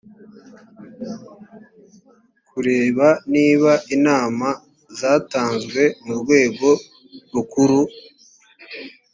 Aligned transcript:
kureba 2.49 3.07
niba 3.33 3.71
inama 3.95 4.47
zatanzwe 4.99 5.81
mu 6.03 6.13
rwego 6.21 6.67
rukuru 7.33 7.79